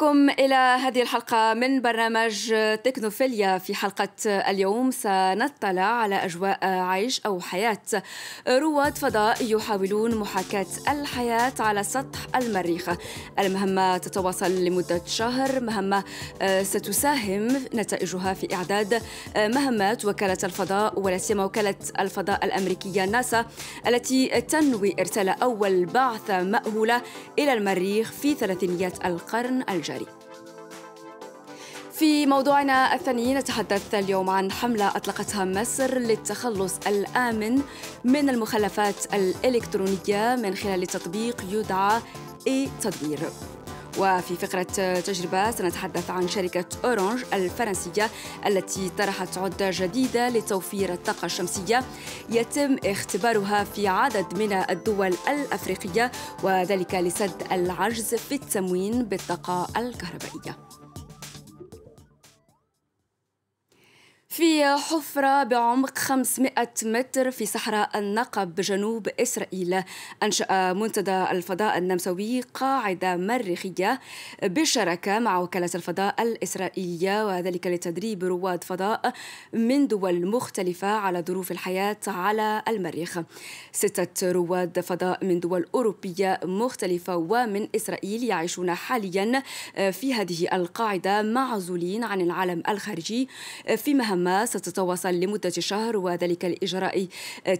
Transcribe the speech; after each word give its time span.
بكم 0.00 0.30
إلى 0.30 0.54
هذه 0.54 1.02
الحلقة 1.02 1.54
من 1.54 1.82
برنامج 1.82 2.54
تكنوفيليا. 2.84 3.58
في 3.58 3.74
حلقة 3.74 4.08
اليوم 4.26 4.90
سنطلع 4.90 5.82
على 5.82 6.14
أجواء 6.14 6.58
عيش 6.62 7.20
أو 7.26 7.40
حياة. 7.40 7.82
رواد 8.48 8.98
فضاء 8.98 9.36
يحاولون 9.40 10.14
محاكاة 10.14 10.66
الحياة 10.88 11.52
على 11.60 11.82
سطح 11.82 12.18
المريخ. 12.36 12.90
المهمة 13.38 13.98
تتواصل 13.98 14.64
لمدة 14.64 15.00
شهر. 15.06 15.60
مهمة 15.60 16.04
ستساهم 16.62 17.48
نتائجها 17.74 18.34
في 18.34 18.54
إعداد 18.54 19.02
مهمات 19.36 20.04
وكالة 20.04 20.38
الفضاء 20.44 21.00
ولا 21.00 21.18
سيما 21.18 21.44
وكالة 21.44 21.74
الفضاء 21.98 22.44
الأمريكية 22.44 23.04
ناسا 23.04 23.46
التي 23.86 24.40
تنوي 24.40 24.96
إرسال 25.00 25.28
أول 25.28 25.84
بعثة 25.84 26.42
مأهولة 26.42 27.02
إلى 27.38 27.52
المريخ 27.52 28.12
في 28.12 28.34
ثلاثينيات 28.34 29.06
القرن 29.06 29.62
الجاري. 29.90 30.06
في 31.92 32.26
موضوعنا 32.26 32.94
الثاني 32.94 33.34
نتحدث 33.34 33.94
اليوم 33.94 34.30
عن 34.30 34.52
حملة 34.52 34.88
أطلقتها 34.88 35.44
مصر 35.44 35.98
للتخلص 35.98 36.78
الآمن 36.86 37.62
من 38.04 38.28
المخلفات 38.28 39.14
الإلكترونية 39.14 40.36
من 40.36 40.54
خلال 40.54 40.86
تطبيق 40.86 41.44
يدعى 41.50 42.00
إي 42.46 42.68
تدوير 42.80 43.18
وفي 44.00 44.36
فقرة 44.36 45.00
تجربة 45.00 45.50
سنتحدث 45.50 46.10
عن 46.10 46.28
شركة 46.28 46.64
أورانج 46.84 47.24
الفرنسية 47.32 48.10
التي 48.46 48.90
طرحت 48.98 49.38
عدة 49.38 49.70
جديدة 49.72 50.28
لتوفير 50.28 50.92
الطاقة 50.92 51.26
الشمسية 51.26 51.82
يتم 52.30 52.76
اختبارها 52.84 53.64
في 53.64 53.88
عدد 53.88 54.38
من 54.38 54.52
الدول 54.52 55.14
الأفريقية 55.28 56.12
وذلك 56.42 56.94
لسد 56.94 57.52
العجز 57.52 58.14
في 58.14 58.34
التموين 58.34 59.04
بالطاقة 59.04 59.66
الكهربائية. 59.76 60.69
في 64.30 64.64
حفرة 64.64 65.42
بعمق 65.42 65.98
500 65.98 66.52
متر 66.82 67.30
في 67.30 67.46
صحراء 67.46 67.98
النقب 67.98 68.54
جنوب 68.54 69.08
إسرائيل. 69.20 69.82
أنشأ 70.22 70.72
منتدى 70.72 71.22
الفضاء 71.30 71.78
النمساوي 71.78 72.40
قاعدة 72.40 73.16
مريخية 73.16 74.00
بالشراكة 74.42 75.18
مع 75.18 75.38
وكالة 75.38 75.70
الفضاء 75.74 76.22
الإسرائيلية 76.22 77.26
وذلك 77.26 77.66
لتدريب 77.66 78.24
رواد 78.24 78.64
فضاء 78.64 79.12
من 79.52 79.86
دول 79.86 80.26
مختلفة 80.26 80.88
على 80.88 81.24
ظروف 81.28 81.50
الحياة 81.50 81.96
على 82.06 82.62
المريخ. 82.68 83.18
ستة 83.72 84.32
رواد 84.32 84.80
فضاء 84.80 85.24
من 85.24 85.40
دول 85.40 85.66
أوروبية 85.74 86.40
مختلفة 86.44 87.16
ومن 87.16 87.68
إسرائيل 87.76 88.24
يعيشون 88.24 88.74
حاليا 88.74 89.42
في 89.90 90.14
هذه 90.14 90.48
القاعدة 90.52 91.22
معزولين 91.22 92.04
عن 92.04 92.20
العالم 92.20 92.62
الخارجي 92.68 93.28
في 93.76 93.94
مهمة 94.20 94.44
ستتواصل 94.44 95.14
لمدة 95.14 95.50
شهر 95.50 95.96
وذلك 95.96 96.44
لإجراء 96.44 97.08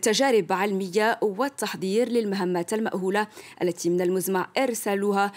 تجارب 0.03 0.53
علمية 0.53 1.19
والتحضير 1.23 2.09
للمهمات 2.09 2.73
المأهولة 2.73 3.27
التي 3.63 3.91
من 3.91 4.01
المزمع 4.01 4.49
إرسالها 4.59 5.33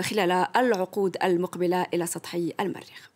خلال 0.00 0.46
العقود 0.56 1.16
المقبلة 1.24 1.86
إلى 1.94 2.06
سطح 2.06 2.34
المريخ. 2.60 3.10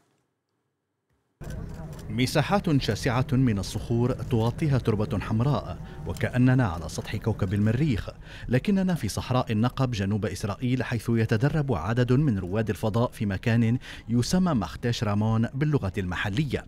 مساحات 2.10 2.82
شاسعة 2.82 3.26
من 3.32 3.58
الصخور 3.58 4.12
تغطيها 4.12 4.78
تربة 4.78 5.18
حمراء 5.18 5.78
وكأننا 6.06 6.66
على 6.66 6.88
سطح 6.88 7.16
كوكب 7.16 7.54
المريخ. 7.54 8.08
لكننا 8.48 8.94
في 8.94 9.08
صحراء 9.08 9.52
النقب 9.52 9.90
جنوب 9.90 10.26
إسرائيل 10.26 10.84
حيث 10.84 11.06
يتدرب 11.08 11.72
عدد 11.72 12.12
من 12.12 12.38
رواد 12.38 12.70
الفضاء 12.70 13.10
في 13.10 13.26
مكان 13.26 13.78
يسمى 14.08 14.54
مختاش 14.54 15.04
رامون 15.04 15.48
باللغة 15.54 15.92
المحلية. 15.98 16.64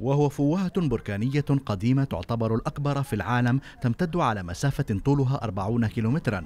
وهو 0.00 0.28
فوهة 0.28 0.72
بركانية 0.88 1.44
قديمة 1.66 2.04
تعتبر 2.04 2.54
الأكبر 2.54 3.02
في 3.02 3.12
العالم 3.12 3.60
تمتد 3.82 4.16
على 4.16 4.42
مسافة 4.42 5.00
طولها 5.04 5.40
40 5.44 5.86
كيلومترا 5.86 6.44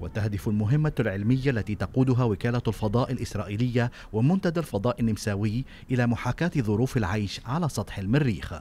وتهدف 0.00 0.48
المهمة 0.48 0.92
العلمية 1.00 1.50
التي 1.50 1.74
تقودها 1.74 2.24
وكالة 2.24 2.62
الفضاء 2.68 3.12
الإسرائيلية 3.12 3.90
ومنتدى 4.12 4.60
الفضاء 4.60 5.00
النمساوي 5.00 5.64
إلى 5.90 6.06
محاكاة 6.06 6.50
ظروف 6.58 6.96
العيش 6.96 7.40
على 7.46 7.68
سطح 7.68 7.98
المريخ. 7.98 8.52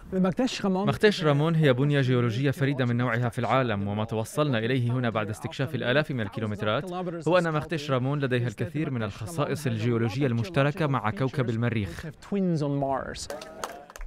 مختاش 0.87 1.23
رامون 1.23 1.55
هي 1.55 1.73
بنية 1.73 2.01
جيولوجية 2.01 2.51
فريدة 2.51 2.85
من 2.85 2.97
نوعها 2.97 3.29
في 3.29 3.39
العالم 3.39 3.87
وما 3.87 4.03
توصلنا 4.03 4.57
إليه 4.57 4.91
هنا 4.91 5.09
بعد 5.09 5.29
استكشاف 5.29 5.75
الآلاف 5.75 6.11
من 6.11 6.21
الكيلومترات. 6.21 6.83
هو 7.27 7.37
أن 7.37 7.53
مختاش 7.53 7.91
رامون 7.91 8.19
لديها 8.19 8.47
الكثير 8.47 8.91
من 8.91 9.03
الخصائص 9.03 9.67
الجيولوجية 9.67 10.27
المشتركة 10.27 10.87
مع 10.87 11.09
كوكب 11.11 11.49
المريخ. 11.49 12.05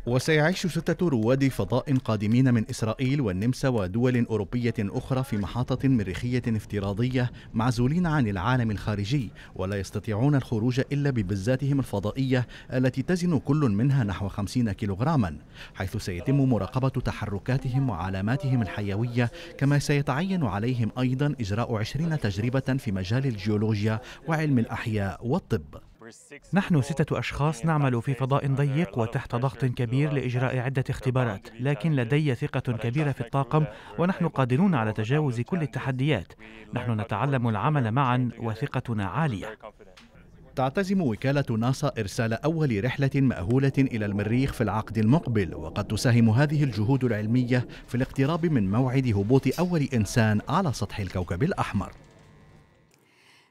وسيعيش 0.06 0.66
ستة 0.66 1.08
رواد 1.08 1.48
فضاء 1.48 1.96
قادمين 1.96 2.54
من 2.54 2.64
إسرائيل 2.70 3.20
والنمسا 3.20 3.68
ودول 3.68 4.26
أوروبية 4.26 4.74
أخرى 4.78 5.24
في 5.24 5.36
محطة 5.36 5.88
مريخية 5.88 6.42
افتراضية 6.46 7.30
معزولين 7.54 8.06
عن 8.06 8.28
العالم 8.28 8.70
الخارجي 8.70 9.30
ولا 9.54 9.76
يستطيعون 9.76 10.34
الخروج 10.34 10.80
إلا 10.92 11.10
ببزاتهم 11.10 11.78
الفضائية 11.78 12.46
التي 12.72 13.02
تزن 13.02 13.38
كل 13.38 13.60
منها 13.60 14.04
نحو 14.04 14.28
50 14.28 14.72
كيلوغراما 14.72 15.36
حيث 15.74 15.96
سيتم 15.96 16.40
مراقبة 16.40 16.88
تحركاتهم 16.88 17.90
وعلاماتهم 17.90 18.62
الحيوية 18.62 19.30
كما 19.58 19.78
سيتعين 19.78 20.44
عليهم 20.44 20.90
أيضا 20.98 21.34
إجراء 21.40 21.76
20 21.76 22.20
تجربة 22.20 22.60
في 22.78 22.92
مجال 22.92 23.26
الجيولوجيا 23.26 24.00
وعلم 24.28 24.58
الأحياء 24.58 25.26
والطب. 25.26 25.89
نحن 26.52 26.82
ستة 26.82 27.18
أشخاص 27.18 27.64
نعمل 27.64 28.02
في 28.02 28.14
فضاء 28.14 28.46
ضيق 28.46 28.98
وتحت 28.98 29.34
ضغط 29.34 29.64
كبير 29.64 30.12
لإجراء 30.12 30.58
عدة 30.58 30.84
اختبارات 30.90 31.48
لكن 31.60 31.92
لدي 31.92 32.34
ثقة 32.34 32.72
كبيرة 32.72 33.12
في 33.12 33.20
الطاقم 33.20 33.64
ونحن 33.98 34.28
قادرون 34.28 34.74
على 34.74 34.92
تجاوز 34.92 35.40
كل 35.40 35.62
التحديات. 35.62 36.32
نحن 36.74 37.00
نتعلم 37.00 37.48
العمل 37.48 37.90
معا 37.90 38.30
وثقتنا 38.38 39.06
عالية. 39.06 39.58
تعتزم 40.56 41.00
وكالة 41.00 41.44
ناسا 41.58 41.92
إرسال 41.98 42.32
أول 42.32 42.84
رحلة 42.84 43.10
مأهولة 43.14 43.72
إلى 43.78 44.06
المريخ 44.06 44.52
في 44.52 44.60
العقد 44.60 44.98
المقبل 44.98 45.54
وقد 45.54 45.84
تساهم 45.84 46.30
هذه 46.30 46.64
الجهود 46.64 47.04
العلمية 47.04 47.68
في 47.88 47.94
الاقتراب 47.94 48.46
من 48.46 48.70
موعد 48.70 49.06
هبوط 49.06 49.58
أول 49.58 49.88
إنسان 49.94 50.40
على 50.48 50.72
سطح 50.72 50.98
الكوكب 50.98 51.42
الأحمر. 51.42 51.92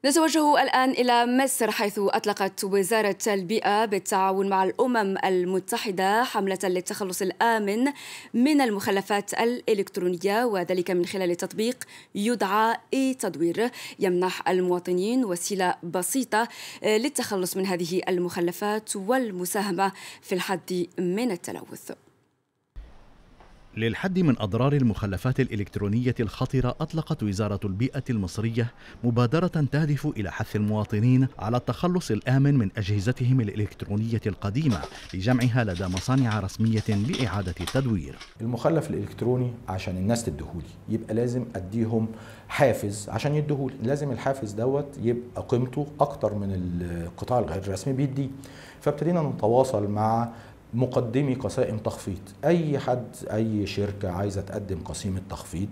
نتوجه 0.05 0.61
الآن 0.61 0.91
إلى 0.91 1.25
مصر 1.25 1.71
حيث 1.71 1.99
أطلقت 1.99 2.63
وزارة 2.63 3.17
البيئة 3.27 3.85
بالتعاون 3.85 4.49
مع 4.49 4.63
الأمم 4.63 5.17
المتحدة 5.25 6.23
حملة 6.23 6.59
للتخلص 6.63 7.21
الآمن 7.21 7.91
من 8.33 8.61
المخلفات 8.61 9.33
الإلكترونية 9.33 10.45
وذلك 10.45 10.91
من 10.91 11.05
خلال 11.05 11.35
تطبيق 11.35 11.83
يدعى 12.15 12.77
إي 12.93 13.13
تدوير 13.13 13.69
يمنح 13.99 14.49
المواطنين 14.49 15.25
وسيلة 15.25 15.75
بسيطة 15.83 16.47
للتخلص 16.83 17.57
من 17.57 17.65
هذه 17.65 18.01
المخلفات 18.09 18.95
والمساهمة 18.95 19.91
في 20.21 20.35
الحد 20.35 20.87
من 20.99 21.31
التلوث. 21.31 21.91
للحد 23.77 24.19
من 24.19 24.35
أضرار 24.39 24.73
المخلفات 24.73 25.39
الإلكترونية 25.39 26.15
الخطرة 26.19 26.75
أطلقت 26.81 27.23
وزارة 27.23 27.59
البيئة 27.63 28.03
المصرية 28.09 28.71
مبادرة 29.03 29.47
تهدف 29.71 30.05
إلى 30.05 30.31
حث 30.31 30.55
المواطنين 30.55 31.27
على 31.39 31.57
التخلص 31.57 32.11
الآمن 32.11 32.57
من 32.57 32.69
أجهزتهم 32.77 33.41
الإلكترونية 33.41 34.21
القديمة 34.25 34.81
لجمعها 35.13 35.63
لدى 35.63 35.85
مصانع 35.87 36.39
رسمية 36.39 36.83
لإعادة 36.89 37.55
التدوير. 37.61 38.15
المخلف 38.41 38.89
الإلكتروني 38.89 39.51
عشان 39.69 39.97
الناس 39.97 40.23
تديهولي 40.23 40.67
يبقى 40.89 41.13
لازم 41.13 41.45
أديهم 41.55 42.07
حافز 42.47 43.09
عشان 43.09 43.35
يديهولي. 43.35 43.75
لازم 43.83 44.11
الحافز 44.11 44.51
دوت 44.51 44.97
يبقى 45.01 45.45
قيمته 45.47 45.87
أكتر 45.99 46.33
من 46.33 46.53
القطاع 46.81 47.39
الغير 47.39 47.61
الرسمي 47.63 47.93
بيديه. 47.93 48.27
فابتدينا 48.81 49.21
نتواصل 49.21 49.87
مع 49.87 50.29
مقدمي 50.73 51.33
قسائم 51.33 51.77
تخفيض. 51.77 52.19
أي 52.45 52.79
حد 52.79 53.07
أي 53.33 53.65
شركة 53.65 54.11
عايزة 54.11 54.41
تقدم 54.41 54.79
قسيمه 54.85 55.21
تخفيض 55.29 55.69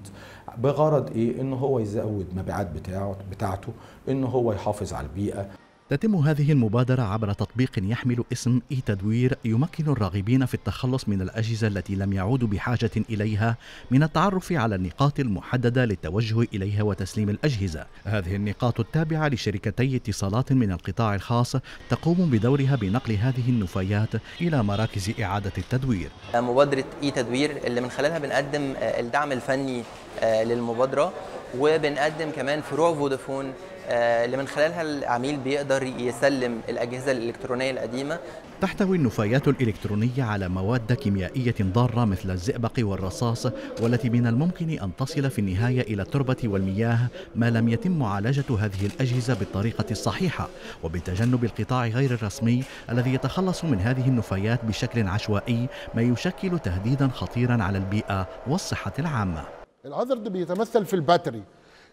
بغرض 0.58 1.12
إيه؟ 1.12 1.42
إن 1.42 1.54
هو 1.54 1.80
يزود 1.80 2.28
مبيعات 2.36 2.72
بتاعه 2.72 3.18
بتاعته 3.32 3.74
إن 4.10 4.24
هو 4.24 4.54
يحافظ 4.54 4.94
على 4.94 5.08
البيئة. 5.08 5.48
تتم 5.90 6.16
هذه 6.16 6.52
المبادرة 6.52 7.02
عبر 7.02 7.34
تطبيق 7.34 7.72
يحمل 7.78 8.24
اسم 8.34 8.60
إي 8.72 8.82
تدوير 8.86 9.38
يمكن 9.46 9.90
الراغبين 9.90 10.46
في 10.46 10.54
التخلص 10.54 11.10
من 11.10 11.22
الأجهزة 11.22 11.68
التي 11.68 11.96
لم 11.96 12.14
يعودوا 12.14 12.48
بحاجة 12.48 12.92
إليها 13.10 13.58
من 13.92 14.04
التعرف 14.04 14.52
على 14.52 14.76
النقاط 14.76 15.20
المحددة 15.20 15.86
للتوجه 15.86 16.48
إليها 16.54 16.84
وتسليم 16.84 17.30
الأجهزة. 17.30 17.86
هذه 18.06 18.36
النقاط 18.36 18.80
التابعة 18.80 19.28
لشركتي 19.28 19.96
اتصالات 19.96 20.52
من 20.54 20.72
القطاع 20.72 21.16
الخاص 21.16 21.56
تقوم 21.90 22.30
بدورها 22.30 22.76
بنقل 22.76 23.14
هذه 23.14 23.50
النفايات 23.50 24.10
إلى 24.42 24.64
مراكز 24.64 25.12
إعادة 25.22 25.52
التدوير. 25.58 26.10
مبادرة 26.36 26.86
إي 27.04 27.12
تدوير 27.12 27.58
اللي 27.68 27.82
من 27.82 27.90
خلالها 27.90 28.20
بنقدم 28.20 28.74
الدعم 28.82 29.32
الفني 29.32 29.84
للمبادرة 30.24 31.14
وبنقدم 31.58 32.32
كمان 32.32 32.62
فروع 32.62 32.94
فودافون 32.94 33.46
آه، 33.46 33.77
اللي 33.90 34.38
من 34.38 34.48
خلالها 34.48 34.82
العميل 34.82 35.38
بيقدر 35.38 35.84
يسلم 35.84 36.62
الأجهزة 36.70 37.12
الإلكترونية 37.12 37.72
القديمة. 37.72 38.20
تحتوي 38.62 38.98
النفايات 38.98 39.48
الإلكترونية 39.48 40.24
على 40.24 40.50
مواد 40.50 40.94
كيميائية 40.94 41.56
ضارة 41.62 42.06
مثل 42.06 42.32
الزئبق 42.32 42.74
والرصاص 42.80 43.48
والتي 43.82 44.10
من 44.10 44.28
الممكن 44.28 44.70
أن 44.70 44.96
تصل 44.96 45.30
في 45.30 45.40
النهاية 45.40 45.82
إلى 45.82 46.02
التربة 46.02 46.38
والمياه 46.44 47.00
ما 47.36 47.50
لم 47.50 47.70
يتم 47.70 47.92
معالجة 47.92 48.46
هذه 48.60 48.86
الأجهزة 48.86 49.34
بالطريقة 49.34 49.86
الصحيحة. 49.92 50.48
وبتجنب 50.84 51.44
القطاع 51.44 51.88
غير 51.88 52.12
الرسمي 52.12 52.64
الذي 52.90 53.14
يتخلص 53.14 53.64
من 53.64 53.80
هذه 53.80 54.08
النفايات 54.08 54.66
بشكل 54.66 55.08
عشوائي 55.08 55.68
ما 55.94 56.02
يشكل 56.02 56.60
تهديدا 56.60 57.08
خطيرا 57.08 57.64
على 57.64 57.78
البيئة 57.78 58.28
والصحة 58.48 58.94
العامة. 59.00 59.44
الهازارد 59.86 60.28
بيتمثل 60.28 60.86
في 60.86 60.94
الباتري. 60.94 61.44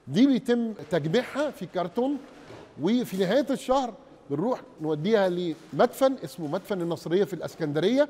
دي 0.08 0.26
بيتم 0.26 0.72
تجميعها 0.90 1.50
في 1.50 1.66
كرتون 1.66 2.18
وفي 2.82 3.16
نهاية 3.16 3.46
الشهر 3.50 3.94
بنروح 4.30 4.60
نوديها 4.80 5.28
لمدفن 5.28 6.16
اسمه 6.24 6.46
مدفن 6.46 6.80
النصرية 6.82 7.24
في 7.24 7.32
الإسكندرية. 7.34 8.08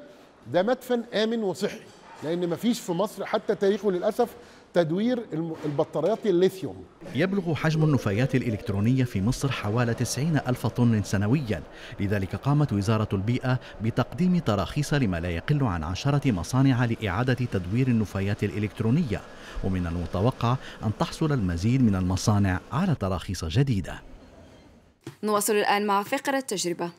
ده 0.53 0.63
مدفن 0.63 1.03
آمن 1.15 1.43
وصحي 1.43 1.81
لأن 2.25 2.49
مفيش 2.49 2.81
في 2.81 2.93
مصر 2.93 3.25
حتى 3.25 3.55
تاريخه 3.55 3.91
للأسف 3.91 4.35
تدوير 4.75 5.25
البطاريات 5.65 6.27
الليثيوم. 6.27 6.85
يبلغ 7.15 7.55
حجم 7.55 7.85
النفايات 7.85 8.35
الإلكترونية 8.35 9.05
في 9.05 9.23
مصر 9.23 9.53
حوالي 9.53 9.95
90 9.95 10.41
ألف 10.49 10.67
طن 10.67 11.03
سنويا. 11.03 11.63
لذلك 12.01 12.37
قامت 12.37 12.73
وزارة 12.73 13.09
البيئة 13.13 13.61
بتقديم 13.83 14.39
تراخيص 14.39 14.95
لما 14.95 15.21
لا 15.21 15.31
يقل 15.31 15.63
عن 15.63 15.83
عشرة 15.83 16.33
مصانع 16.33 16.85
لإعادة 16.85 17.35
تدوير 17.35 17.89
النفايات 17.89 18.45
الإلكترونية. 18.45 19.21
ومن 19.65 19.87
المتوقع 19.87 20.57
أن 20.85 20.91
تحصل 20.99 21.33
المزيد 21.33 21.83
من 21.83 21.95
المصانع 21.95 22.61
على 22.73 22.95
تراخيص 22.95 23.45
جديدة. 23.45 24.03
نواصل 25.23 25.53
الآن 25.53 25.87
مع 25.87 26.03
فقرة 26.03 26.41
تجربة 26.41 26.91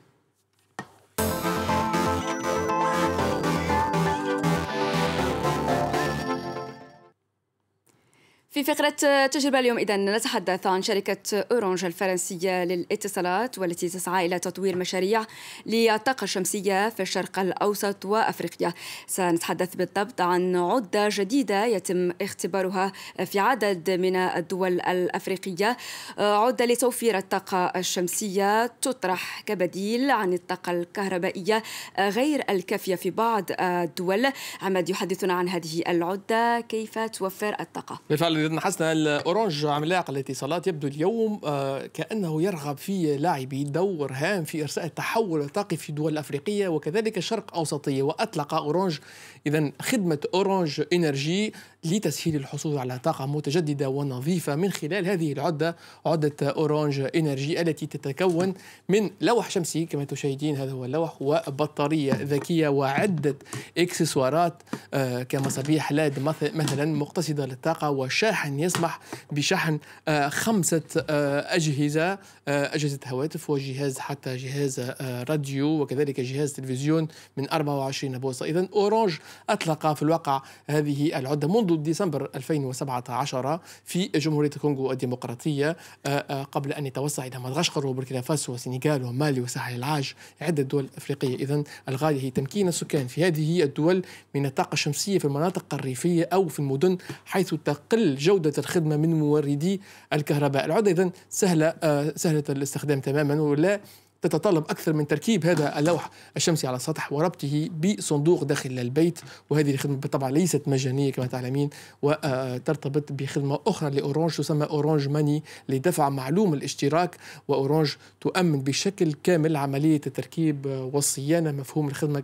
في 8.55 8.63
فقرة 8.63 9.25
تجربة 9.25 9.59
اليوم 9.59 9.77
إذا 9.77 9.97
نتحدث 9.97 10.67
عن 10.67 10.81
شركة 10.81 11.45
أورانج 11.51 11.85
الفرنسية 11.85 12.63
للاتصالات 12.63 13.59
والتي 13.59 13.89
تسعى 13.89 14.25
إلى 14.25 14.39
تطوير 14.39 14.75
مشاريع 14.75 15.25
للطاقة 15.65 16.23
الشمسية 16.23 16.89
في 16.89 17.01
الشرق 17.01 17.39
الأوسط 17.39 18.05
وأفريقيا. 18.05 18.73
سنتحدث 19.07 19.75
بالضبط 19.75 20.21
عن 20.21 20.55
عدة 20.55 21.09
جديدة 21.11 21.65
يتم 21.65 22.11
اختبارها 22.21 22.91
في 23.25 23.39
عدد 23.39 23.89
من 23.89 24.15
الدول 24.15 24.81
الأفريقية. 24.81 25.77
عدة 26.17 26.65
لتوفير 26.65 27.17
الطاقة 27.17 27.65
الشمسية 27.65 28.65
تطرح 28.65 29.41
كبديل 29.41 30.11
عن 30.11 30.33
الطاقة 30.33 30.71
الكهربائية 30.71 31.63
غير 31.99 32.43
الكافية 32.49 32.95
في 32.95 33.09
بعض 33.09 33.45
الدول. 33.59 34.27
عماد 34.61 34.89
يحدثنا 34.89 35.33
عن 35.33 35.49
هذه 35.49 35.83
العدة. 35.87 36.59
كيف 36.59 36.99
توفر 36.99 37.55
الطاقة؟ 37.59 38.01
بالفعل 38.09 38.44
اذا 38.45 38.59
حسنا 38.59 38.91
ال 38.91 39.02
Orange 39.02 39.65
عملاق 39.65 40.09
الاتصالات 40.09 40.67
يبدو 40.67 40.87
اليوم 40.87 41.41
آه، 41.45 41.85
كأنه 41.85 42.41
يرغب 42.41 42.77
في 42.77 43.17
لاعبي 43.17 43.63
دور 43.63 44.11
هام 44.13 44.43
في 44.43 44.61
إرساء 44.61 44.85
التحول 44.85 45.41
الطاقي 45.41 45.77
في 45.77 45.89
الدول 45.89 46.13
الأفريقية 46.13 46.67
وكذلك 46.67 47.17
الشرق 47.17 47.55
أوسطية 47.55 48.03
وأطلق 48.03 48.53
Orange 48.53 48.99
اذا 49.47 49.71
خدمة 49.81 50.19
Orange 50.33 50.81
Energy. 50.93 51.53
لتسهيل 51.85 52.35
الحصول 52.35 52.77
على 52.77 52.99
طاقة 52.99 53.25
متجددة 53.25 53.89
ونظيفة 53.89 54.55
من 54.55 54.71
خلال 54.71 55.07
هذه 55.07 55.33
العدة 55.33 55.75
عدة 56.05 56.49
Orange 56.49 57.07
Energy 57.15 57.61
التي 57.61 57.85
تتكون 57.85 58.53
من 58.89 59.09
لوح 59.21 59.49
شمسي 59.49 59.85
كما 59.85 60.03
تشاهدين 60.03 60.55
هذا 60.55 60.71
هو 60.71 60.85
اللوح 60.85 61.21
وبطارية 61.21 62.13
ذكية 62.13 62.67
وعدة 62.67 63.35
إكسسوارات 63.77 64.63
آه، 64.93 65.23
كمصابيح 65.23 65.91
LED 65.91 66.19
مثلا 66.41 66.85
مقتصدة 66.85 67.45
للطاقة 67.45 67.89
وشاحن 67.89 68.59
يسمح 68.59 68.99
بشحن 69.31 69.79
آه، 70.07 70.29
خمسة 70.29 70.81
آه، 71.09 71.55
أجهزة 71.55 72.17
أجهزة 72.47 72.99
هواتف 73.07 73.49
وجهاز 73.49 73.99
حتى 73.99 74.35
جهاز 74.35 74.79
راديو 75.01 75.81
وكذلك 75.81 76.19
جهاز 76.19 76.53
تلفزيون 76.53 77.07
من 77.37 77.49
24 77.49 78.17
بوصة. 78.17 78.45
اذا 78.45 78.67
Orange 78.73 79.13
أطلق 79.49 79.93
في 79.93 80.01
الواقع 80.01 80.41
هذه 80.69 81.19
العدة 81.19 81.47
منذ 81.47 81.74
ديسمبر 81.83 82.29
2017 82.35 83.59
في 83.83 84.07
جمهورية 84.07 84.49
الكونغو 84.55 84.91
الديمقراطية 84.91 85.77
آه، 86.05 86.09
آه، 86.09 86.43
قبل 86.43 86.73
أن 86.73 86.85
يتوسع 86.85 87.25
إلى 87.25 87.39
مدغشقر 87.39 87.87
وبوركينا 87.87 88.21
فاسو 88.21 88.53
وسنغال 88.53 89.03
ومالي 89.03 89.41
وساحل 89.41 89.75
العاج 89.75 90.13
عدة 90.41 90.63
دول 90.63 90.89
أفريقية. 90.97 91.35
إذا 91.35 91.63
الغاية 91.89 92.21
هي 92.21 92.31
تمكين 92.31 92.67
السكان 92.67 93.07
في 93.07 93.27
هذه 93.27 93.63
الدول 93.63 94.05
من 94.35 94.45
الطاقة 94.45 94.73
الشمسية 94.73 95.19
في 95.19 95.25
المناطق 95.25 95.73
الريفية 95.73 96.29
أو 96.33 96.47
في 96.47 96.59
المدن 96.59 96.97
حيث 97.25 97.53
تقل 97.65 98.15
جودة 98.15 98.53
الخدمة 98.57 98.97
من 98.97 99.19
موردي 99.19 99.81
الكهرباء. 100.13 100.65
العدة 100.65 100.91
إذا 100.91 101.11
سهلة 101.29 101.73
آه، 101.83 102.13
سهلة 102.15 102.43
الاستخدام 102.49 102.99
تماما 102.99 103.41
ولا 103.41 103.79
تتطلب 104.27 104.63
أكثر 104.63 104.93
من 104.93 105.07
تركيب 105.07 105.45
هذا 105.45 105.79
اللوح 105.79 106.09
الشمسي 106.37 106.67
على 106.67 106.75
السطح 106.75 107.13
وربطه 107.13 107.69
بصندوق 107.69 108.43
داخل 108.43 108.79
البيت. 108.79 109.19
وهذه 109.49 109.73
الخدمة 109.73 109.95
بالطبع 109.95 110.29
ليست 110.29 110.67
مجانية 110.67 111.11
كما 111.11 111.25
تعلمين 111.25 111.69
وترتبط 112.01 113.11
بخدمة 113.11 113.59
أخرى 113.67 113.89
ل 113.89 113.96
Orange 113.96 114.37
تسمى 114.37 114.65
Orange 114.65 115.07
Money 115.07 115.43
لدفع 115.69 116.09
معلوم 116.09 116.53
الاشتراك. 116.53 117.17
و 117.47 117.54
Orange 117.54 117.93
تؤمن 118.21 118.61
بشكل 118.61 119.13
كامل 119.13 119.55
عملية 119.55 120.01
التركيب 120.07 120.65
والصيانة 120.93 121.51
مفهوم 121.51 121.87
الخدمة. 121.87 122.23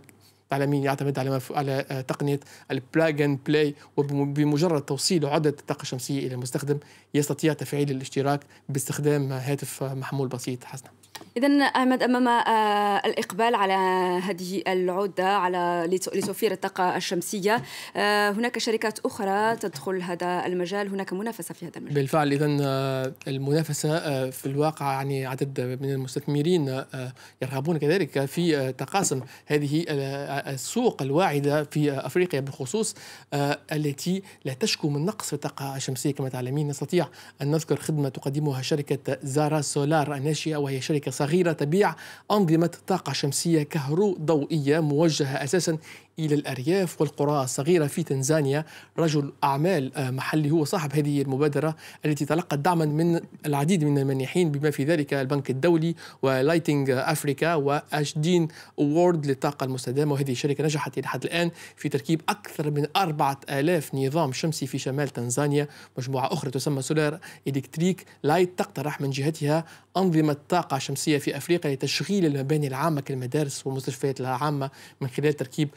تعلمين 0.50 0.84
يعتمد 0.84 1.18
على 1.18 1.30
مف... 1.30 1.52
على 1.52 2.04
تقنية 2.08 2.40
ال 2.70 2.80
plug 2.80 3.22
and 3.22 3.38
play 3.46 3.74
وبمجرد 3.96 4.82
توصيل 4.82 5.26
عدة 5.26 5.50
الطاقه 5.50 5.82
الشمسيه 5.82 6.26
إلى 6.26 6.34
المستخدم 6.34 6.78
يستطيع 7.14 7.52
تفعيل 7.52 7.90
الاشتراك 7.90 8.40
باستخدام 8.68 9.32
هاتف 9.32 9.82
محمول 9.82 10.28
بسيط. 10.28 10.64
حسنا. 10.64 11.01
إذا 11.36 11.64
أحمد 11.64 12.02
أمام 12.02 12.28
آه، 12.28 13.02
الإقبال 13.06 13.54
على 13.54 13.72
هذه 14.22 14.62
العدة 14.66 15.28
على 15.28 15.88
لتوفير 16.14 16.52
الطاقة 16.52 16.96
الشمسية 16.96 17.62
آه، 17.96 18.30
هناك 18.30 18.58
شركات 18.58 18.98
أخرى 18.98 19.56
تدخل 19.56 20.02
هذا 20.02 20.46
المجال 20.46 20.88
هناك 20.88 21.12
منافسة 21.12 21.54
في 21.54 21.66
هذا 21.66 21.76
المجال. 21.76 21.94
بالفعل 21.94 22.32
إذا 22.32 22.56
آه، 22.60 23.12
المنافسة 23.28 24.30
في 24.30 24.46
الواقع 24.46 24.92
يعني 24.92 25.26
عدد 25.26 25.60
من 25.82 25.92
المستثمرين 25.92 26.82
يرغبون 27.42 27.78
كذلك 27.78 28.24
في 28.24 28.72
تقاسم 28.72 29.20
هذه 29.46 29.84
السوق 29.88 31.02
الواعدة 31.02 31.64
في 31.64 31.92
أفريقيا 31.92 32.40
بالخصوص 32.40 32.94
التي 33.72 34.22
لا 34.44 34.54
تشكو 34.54 34.88
من 34.88 35.04
نقص 35.04 35.26
في 35.26 35.32
الطاقة 35.32 35.76
الشمسية. 35.76 36.12
كما 36.12 36.28
تعلمين 36.28 36.68
نستطيع 36.68 37.08
أن 37.42 37.50
نذكر 37.50 37.76
خدمة 37.76 38.08
تقدمها 38.08 38.62
شركة 38.62 39.18
زارا 39.22 39.60
سولار 39.60 40.14
الناشئة 40.14 40.56
وهي 40.56 40.80
شركة 40.80 41.11
صغيرة 41.12 41.52
تبيع 41.52 41.94
أنظمة 42.30 42.70
طاقة 42.86 43.12
شمسية 43.12 43.62
كهرو 43.62 44.16
ضوئية 44.20 44.80
موجهة 44.80 45.44
أساسا 45.44 45.78
إلى 46.18 46.34
الأرياف 46.34 47.00
والقرى 47.00 47.42
الصغيرة 47.42 47.86
في 47.86 48.02
تنزانيا. 48.02 48.64
رجل 48.98 49.32
أعمال 49.44 49.96
آه، 49.96 50.10
محلي 50.10 50.50
هو 50.50 50.64
صاحب 50.64 50.96
هذه 50.96 51.22
المبادرة 51.22 51.76
التي 52.04 52.24
تلقت 52.24 52.58
دعما 52.58 52.84
من 52.84 53.20
العديد 53.46 53.84
من 53.84 53.98
المانحين 53.98 54.50
بما 54.50 54.70
في 54.70 54.84
ذلك 54.84 55.14
البنك 55.14 55.50
الدولي 55.50 55.94
و 56.22 56.30
Lighting 56.30 56.90
Africa 56.90 57.54
و 57.54 57.67
Ashden 57.67 58.48
Award 58.78 59.26
للطاقة 59.26 59.64
المستدامة. 59.64 60.12
وهذه 60.12 60.32
الشركة 60.32 60.64
نجحت 60.64 60.98
إلى 60.98 61.06
حد 61.06 61.24
الآن 61.24 61.50
في 61.76 61.88
تركيب 61.88 62.22
أكثر 62.28 62.70
من 62.70 62.86
أربعة 62.96 63.40
آلاف 63.50 63.94
نظام 63.94 64.32
شمسي 64.32 64.66
في 64.66 64.78
شمال 64.78 65.08
تنزانيا. 65.08 65.68
مجموعة 65.98 66.32
أخرى 66.32 66.50
تسمى 66.50 66.82
Solar 66.82 67.18
Electric 67.48 68.04
Light 68.22 68.58
تقترح 68.58 69.00
من 69.00 69.10
جهتها 69.10 69.64
أنظمة 69.96 70.36
طاقة 70.48 70.78
شمسية 70.78 71.18
في 71.18 71.36
أفريقيا 71.36 71.74
لتشغيل 71.74 72.26
المباني 72.26 72.66
العامة 72.66 73.00
كالمدارس 73.00 73.66
والمستشفيات 73.66 74.20
العامة 74.20 74.70
من 75.00 75.08
خلال 75.08 75.32
تركيب 75.32 75.68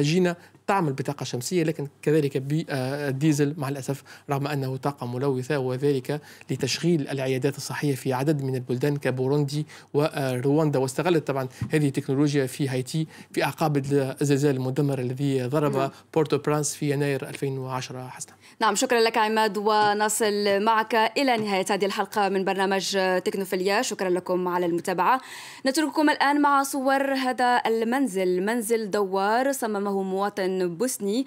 هجينة 0.00 0.36
تعمل 0.68 0.92
بطاقة 0.92 1.24
شمسية 1.24 1.62
لكن 1.62 1.88
كذلك 2.02 2.38
بالديزل 2.38 3.54
مع 3.56 3.68
الأسف 3.68 4.02
رغم 4.30 4.46
أنه 4.46 4.76
طاقة 4.76 5.06
ملوثة 5.06 5.58
وذلك 5.58 6.20
لتشغيل 6.50 7.08
العيادات 7.08 7.56
الصحية 7.56 7.94
في 7.94 8.12
عدد 8.12 8.42
من 8.42 8.54
البلدان 8.54 8.96
كبوروندي 8.96 9.66
ورواندا 9.94 10.78
واستغلت 10.78 11.26
طبعا 11.26 11.48
هذه 11.70 11.86
التكنولوجيا 11.86 12.46
في 12.46 12.68
هايتي 12.68 13.06
في 13.32 13.44
أعقاب 13.44 13.76
الزلزال 14.20 14.56
المدمر 14.56 14.98
الذي 14.98 15.42
ضرب 15.42 15.76
نعم. 15.76 15.90
بورت 16.14 16.30
أو 16.30 16.38
برانس 16.38 16.74
في 16.74 16.90
يناير 16.90 17.28
2010 17.28 18.08
حسنا. 18.08 18.34
نعم 18.60 18.74
شكرا 18.74 19.00
لك 19.00 19.18
عماد 19.18 19.58
ونصل 19.58 20.62
معك. 20.62 20.94
إلى 20.94 21.36
نهاية 21.36 21.66
هذه 21.70 21.84
الحلقة 21.84 22.28
من 22.28 22.44
برنامج 22.44 22.98
تكنوفيليا. 23.24 23.82
شكرا 23.82 24.10
لكم 24.10 24.48
على 24.48 24.66
المتابعة. 24.66 25.20
نترككم 25.66 26.10
الآن 26.10 26.40
مع 26.40 26.62
صور 26.62 27.12
هذا 27.14 27.62
المنزل. 27.66 28.42
منزل 28.42 28.90
دوار 28.90 29.52
صممه 29.52 30.02
مواطن 30.02 30.57
بوسني. 30.66 31.26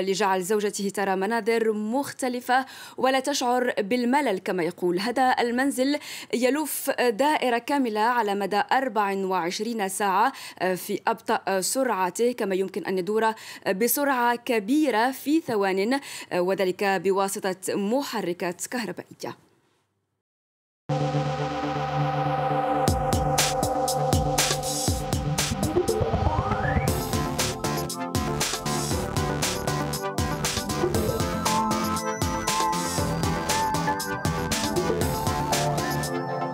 لجعل 0.00 0.42
زوجته 0.42 0.88
ترى 0.88 1.16
مناظر 1.16 1.72
مختلفة 1.72 2.66
ولا 2.96 3.20
تشعر 3.20 3.74
بالملل 3.78 4.38
كما 4.38 4.62
يقول. 4.62 5.00
هذا 5.00 5.36
المنزل 5.40 5.98
يلف 6.34 6.90
دائرة 7.00 7.58
كاملة 7.58 8.00
على 8.00 8.34
مدى 8.34 8.62
24 8.72 9.88
ساعة 9.88 10.32
في 10.74 11.00
أبطأ 11.06 11.60
سرعته 11.60 12.32
كما 12.32 12.54
يمكن 12.54 12.84
أن 12.84 12.98
يدور 12.98 13.32
بسرعة 13.76 14.36
كبيرة 14.36 15.10
في 15.10 15.40
ثوان 15.40 16.00
وذلك 16.34 16.84
بواسطة 16.84 17.74
محركات 17.74 18.66
كهربائية. 18.66 19.36